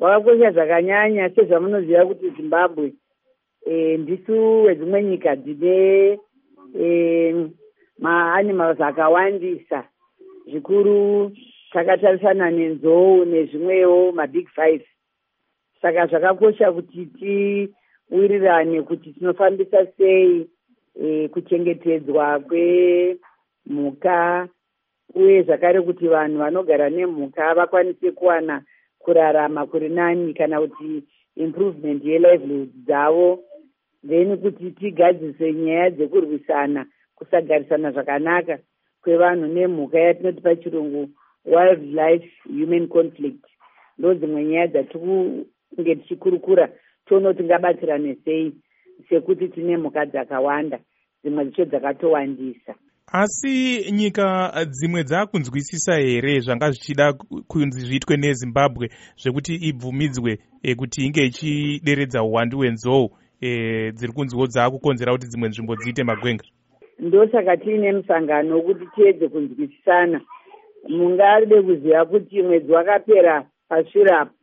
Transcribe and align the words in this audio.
wakakosha 0.00 0.50
zvakanyanya 0.50 1.30
sezvamunoziva 1.30 2.06
kuti 2.06 2.30
zimbabwe 2.30 2.92
e, 3.66 3.96
ndisu 3.96 4.62
wedzimwe 4.62 5.02
nyika 5.02 5.36
dzine 5.36 6.18
e, 6.80 7.50
maanimals 7.98 8.80
akawandisa. 8.80 9.84
Zvikuru 10.46 11.32
takatarisana 11.72 12.50
nenzou 12.50 13.24
nezvimwewo 13.24 14.12
mabig 14.12 14.48
five. 14.48 14.84
Saka 15.82 16.06
zvakakosha 16.06 16.72
kuti 16.72 17.06
tiwirirane 17.06 18.82
kuti 18.82 19.12
tinofambisa 19.12 19.86
sei 19.86 20.46
e, 21.02 21.28
kuchengetedzwa 21.28 22.40
kwemhuka 22.40 24.48
uye 25.14 25.42
zvakare 25.42 25.80
kuti 25.80 26.08
vanhu 26.08 26.38
vanogara 26.38 26.90
nemhuka 26.90 27.54
vakwanise 27.54 28.10
kuwana 28.10 28.62
kurarama 29.06 29.66
kuri 29.66 29.88
nani 29.88 30.34
kana 30.34 30.60
kuti 30.60 31.02
improvement 31.36 32.04
yelivelihood 32.04 32.72
dzavo 32.86 33.38
then 34.08 34.36
kuti 34.36 34.70
tigadzise 34.70 35.52
nyaya 35.52 35.90
dzekurwisana 35.90 36.86
kusagarisana 37.16 37.90
zvakanaka 37.92 38.58
kwevanhu 39.02 39.46
nemhuka 39.46 39.98
yatinoti 39.98 40.40
pachirungu 40.40 41.08
wildlife 41.44 42.30
human 42.48 42.88
conflict. 42.88 43.44
Ndo 43.98 44.14
dzimwe 44.14 44.44
nyaya 44.44 44.66
dzatikunge 44.66 45.94
tichikurukura 45.94 46.68
tione 47.06 47.28
kuti 47.28 47.38
tingabatsirane 47.42 48.16
sei 48.24 48.52
sekuti 49.08 49.48
tine 49.48 49.76
mhuka 49.76 50.06
dzakawanda 50.06 50.78
dzimwe 51.22 51.44
dzicho 51.44 51.64
dzakatowandisa 51.64 52.74
asi 53.12 53.84
nyika 53.92 54.52
dzimwe 54.68 55.04
dzakunzwisisa 55.04 55.96
here 55.96 56.40
zvanga 56.40 56.70
zvichida 56.70 57.12
kunzi 57.48 57.80
zviitwe 57.80 58.16
nezimbabwe 58.16 58.90
zvekuti 59.16 59.54
ibvumidzwe 59.54 60.38
e, 60.62 60.74
kuti 60.74 61.06
inge 61.06 61.24
ichideredza 61.24 62.22
uwandu 62.22 62.58
hwenzou 62.58 63.10
e, 63.40 63.92
dziri 63.92 64.12
kunziwo 64.12 64.46
dzaakukonzera 64.46 65.12
kuti 65.12 65.26
dzimwe 65.26 65.48
nzvimbo 65.48 65.76
dziite 65.76 66.04
magwenga? 66.04 66.44
Ndosaka 66.98 67.56
tiine 67.56 67.92
musangano 67.92 68.54
wekuti 68.54 68.86
tiedze 68.94 69.28
kunzwisisana. 69.28 70.20
Mungaride 70.88 71.62
kuziva 71.62 72.04
kuti 72.04 72.42
mwedzi 72.42 72.72
wakapera 72.72 73.46
pashure 73.68 74.10
apo 74.14 74.34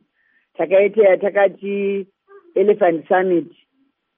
takaita 0.56 1.16
takati 1.16 2.06
elephant 2.54 3.08
summit 3.08 3.52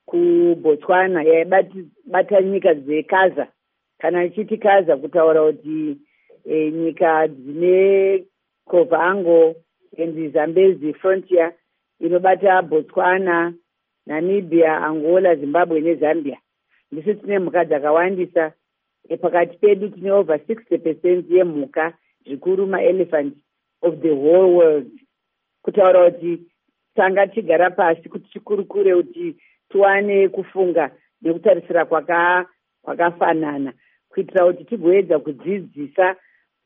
kubotswana 0.07 1.23
yaibata 1.23 2.43
nyika 2.43 2.75
dzekaza 2.75 3.47
kana 3.99 4.25
ichiti 4.25 4.57
kaza 4.57 4.97
kutaura 4.97 5.43
kuti 5.53 5.97
e, 6.45 6.71
nyika 6.71 7.29
dzine 7.29 8.25
covango 8.71 9.55
and 9.99 10.33
zambezi 10.33 10.93
frontier 10.95 11.53
inobata 12.01 12.63
botswana 12.63 13.55
namibia 14.07 14.77
angola 14.83 15.35
zimbabwe 15.35 15.81
nezambia. 15.81 16.39
Ndisu 16.93 17.15
tine 17.15 17.39
mhuka 17.39 17.65
dzakawandisa. 17.65 18.53
E, 19.09 19.17
pakati 19.17 19.59
pedu 19.59 19.89
tine 19.89 20.11
over 20.13 20.41
sixty 20.47 20.79
percent 20.79 21.31
yemhuka 21.31 21.93
zvikuru 22.27 22.67
maelephant 22.67 23.35
of 23.83 23.95
the 24.01 24.11
whole 24.11 24.55
world. 24.57 24.91
Kutaura 25.63 26.11
kuti 26.11 26.39
tanga 26.95 27.27
tichigara 27.27 27.71
pasi 27.71 28.09
kuti 28.09 28.29
tikurukure 28.33 28.95
kuti 28.95 29.37
tiwane 29.69 30.29
kufunga 30.29 30.91
nekutarisira 31.23 31.85
kwakafanana 32.83 33.73
kuitira 34.17 34.47
kuti 34.47 34.65
tigoedza 34.65 35.19
kudzidzisa 35.19 36.17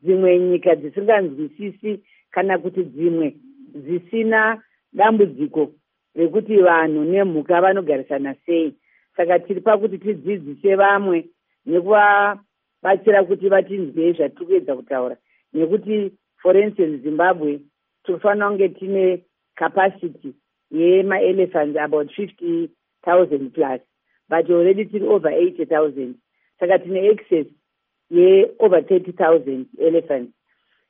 dzimwe 0.03 0.39
nyika 0.39 0.75
dzisinganzwisisi 0.77 2.01
kana 2.31 2.59
kuti 2.59 2.84
dzimwe 2.84 3.34
dzisina 3.75 4.62
dambudziko 4.93 5.73
rekuti 6.15 6.56
vanhu 6.56 7.05
nemhuka 7.05 7.61
vanogarisana 7.61 8.34
sei. 8.47 8.75
Saka 9.17 9.39
tiri 9.39 9.61
pakuti 9.61 9.98
tidzidzise 9.98 10.75
vamwe 10.75 11.25
nekuvabatsira 11.67 13.25
kuti 13.25 13.49
vatinzwei 13.49 14.12
zvatiri 14.12 14.47
kuedza 14.47 14.77
kutaura. 14.77 15.17
Nekuti 15.53 16.12
for 16.43 16.56
instance 16.56 17.03
zimbabwe 17.03 17.61
tinofanira 18.05 18.49
kunge 18.49 18.69
tine 18.69 19.25
capacity 19.56 20.34
yemaelephants 20.71 21.77
about 21.77 22.11
fifty 22.17 22.71
thousand 23.05 23.50
plus 23.55 23.81
but 24.28 24.50
already 24.50 24.84
tiri 24.84 25.06
over 25.06 25.31
eighty 25.31 25.65
thousand 25.65 26.15
saka 26.60 26.78
tine 26.78 27.10
access 27.10 27.47
yeover 28.10 28.82
thirty 28.82 29.12
thousand 29.12 29.66
elephants. 29.81 30.32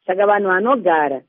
Saka 0.07 0.27
vanhu 0.27 0.49
vanogara 0.49 1.23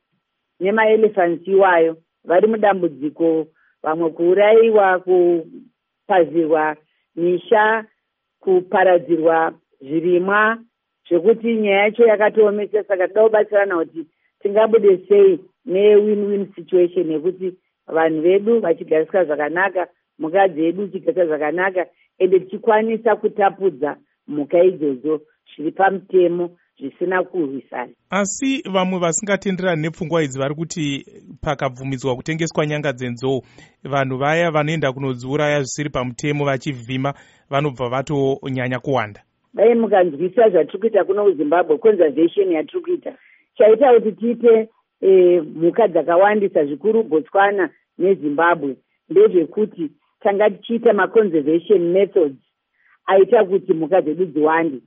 nemaelephants 0.60 1.48
iwayo 1.48 1.98
vari 2.24 2.48
mudambudziko 2.48 3.48
vamwe 3.84 4.10
kuurayiwa 4.10 5.00
kupazirwa 5.00 6.76
misha 7.16 7.86
kuparadzirwa 8.40 9.54
zvirimwa 9.82 10.58
zvekuti 11.10 11.56
nyaya 11.56 11.84
yacho 11.84 12.08
yakatoomesa. 12.08 12.84
Saka 12.84 13.08
toda 13.08 13.24
kubatsirana 13.24 13.78
kuti 13.78 14.06
tingabude 14.42 14.98
sei 15.08 15.40
newin 15.66 16.26
win 16.26 16.54
situation 16.56 17.12
yekuti 17.12 17.54
vanhu 17.88 18.22
vedu 18.22 18.60
vachigariswa 18.60 19.26
zvakanaka 19.26 19.88
mhuka 20.20 20.48
dzedu 20.48 20.88
chigariswa 20.88 21.26
zvakanaka 21.26 21.86
ende 22.18 22.40
tichikwanisa 22.40 23.16
kutapudza 23.16 23.98
mhuka 24.28 24.64
idzodzo 24.64 25.22
zviri 25.56 25.72
pamutemo 25.72 26.50
zvisina 26.80 27.24
kurwisana 27.24 27.94
asi 28.10 28.64
vamwe 28.74 29.00
vasingatenderani 29.00 29.82
nepfungwa 29.82 30.24
idzi 30.24 30.40
vari 30.40 30.56
kuti 30.56 31.06
pakabvumidzwa 31.42 32.16
kutengeswa 32.16 32.66
nyanga 32.66 32.94
dzenzou 32.94 33.42
vanhu 33.84 34.18
vaya 34.18 34.52
vanoenda 34.52 34.94
kunodziuraya 34.94 35.60
zvisiri 35.60 35.90
pamutemo 35.90 36.46
vachivhima 36.46 37.14
vanobva 37.50 37.90
vatonyanya 37.90 38.80
kuwanda. 38.80 39.22
Dai 39.54 39.76
mukanzwisisa 39.76 40.50
zvatiri 40.50 40.80
kuita 40.80 41.04
kuno 41.04 41.24
kuzimbabwe 41.24 41.78
conservation 41.78 42.52
yatiri 42.52 42.82
kuita 42.82 43.14
chaita 43.58 43.94
kuti 43.94 44.12
tiite 44.12 44.70
e, 45.02 45.42
mhuka 45.42 45.88
dzakawandisa 45.88 46.66
zvikuru 46.66 47.04
botswana 47.04 47.70
nezimbabwe. 47.98 48.76
Ndezvekuti 49.10 49.92
tanga 50.20 50.50
tichiita 50.50 50.94
maconservation 50.94 51.82
methods 51.82 52.38
aita 53.06 53.44
kuti 53.46 53.74
mhuka 53.74 54.02
dzedu 54.02 54.26
dziwande 54.26 54.80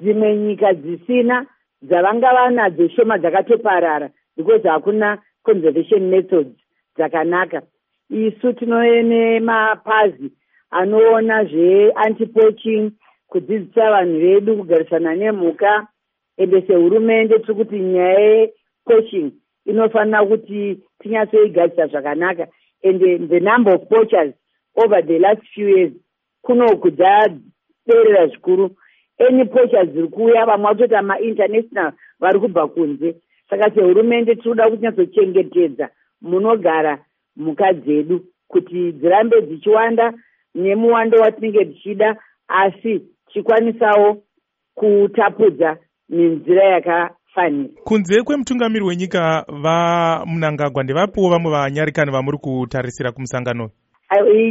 dzimwe 0.00 0.36
nyika 0.36 0.74
dzisina 0.74 1.46
dzavanga 1.82 2.34
vanadzo 2.34 2.88
shoma 2.88 3.18
dzakatoparara 3.18 4.10
because 4.36 4.68
hakuna 4.68 5.18
conservation 5.42 6.10
methods 6.10 6.56
dzakanaka. 6.96 7.62
Isu 8.10 8.52
tinoene 8.52 9.40
mapazi 9.40 10.32
anoona 10.70 11.44
zveantipoaching 11.44 12.90
kudzidzisa 13.28 13.90
vanhu 13.90 14.18
vedu 14.20 14.56
kugarisana 14.56 15.14
nemhuka 15.14 15.86
ende 16.36 16.62
sehurumende 16.62 17.38
tiri 17.38 17.54
kuti 17.54 17.78
nyaya 17.78 18.20
yepoaching 18.20 19.32
inofanira 19.66 20.26
kuti 20.26 20.80
tinyatsoigadzisa 21.00 21.86
zvakanaka. 21.86 22.46
Ende 22.82 23.18
the 23.28 23.40
number 23.40 23.74
of 23.74 23.88
poachers 23.88 24.34
over 24.76 25.02
the 25.02 25.18
last 25.18 25.42
few 25.54 25.68
years 25.68 25.92
kunoku 26.42 26.90
dzaderera 26.90 28.26
zvikuru. 28.26 28.70
Any 29.28 29.44
poachers 29.44 29.88
dziri 29.92 30.08
kuuya 30.08 30.46
vamwe 30.46 30.66
vatoita 30.68 31.02
mainternational 31.02 31.92
vari 32.20 32.40
kubva 32.40 32.68
kunze. 32.68 33.14
Saka 33.50 33.70
sehurumende 33.74 34.34
tinoda 34.34 34.70
kutinyatsochengetedza 34.70 35.88
munogara 36.22 36.98
mhuka 37.36 37.72
dzedu 37.72 38.20
kuti 38.48 38.92
dzirambe 38.92 39.42
dzichiwanda 39.42 40.12
nemuwando 40.54 41.18
watinenge 41.20 41.64
tichida 41.64 42.16
asi 42.48 43.00
tichikwanisawo 43.26 44.22
kutapudza 44.74 45.76
nenzira 46.08 46.64
yakafanira. 46.64 47.68
Kunze 47.84 48.22
kwemutungamiri 48.22 48.84
wenyika 48.84 49.44
vamunangagwa 49.48 50.82
ndevapiwo 50.82 51.30
vamwe 51.30 51.50
vanyarikani 51.50 52.10
vamuri 52.12 52.38
kutarisira 52.38 53.12
kumusangano. 53.12 53.64
iyi 53.64 53.81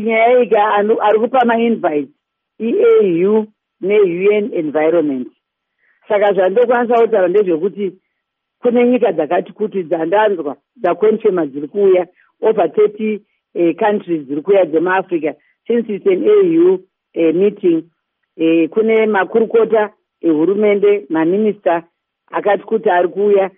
nyaya 0.02 0.40
ika 0.40 0.74
ari 1.02 1.20
kupa 1.20 1.46
mainvite 1.46 2.10
eau 2.60 3.48
neun 3.82 4.54
environment. 4.54 5.28
Saka 6.08 6.34
zvandokwanisa 6.34 7.02
kutaura 7.02 7.28
ndezvekuti 7.28 7.94
kune 8.62 8.88
nyika 8.88 9.12
dzakati 9.12 9.54
kuti 9.54 9.84
dzandanzwa 9.84 10.58
dzaconfema 10.76 11.46
dziri 11.46 11.68
kuuya 11.68 12.08
over 12.42 12.74
thirty 12.74 13.20
uh, 13.56 13.76
countries 13.76 14.26
dziri 14.26 14.42
kuuya 14.42 14.66
dzemuafrica 14.66 15.34
since 15.68 15.94
its 15.94 16.08
an 16.08 16.28
au 16.30 16.74
uh, 16.74 17.36
meeting 17.36 17.84
uh, 18.38 18.70
kune 18.70 19.06
makurukota 19.06 19.94
ehurumende 20.22 21.06
maminista 21.10 21.84
akati 22.32 22.64
kuti 22.64 22.90
ari 22.90 23.08
kuuya 23.08 23.52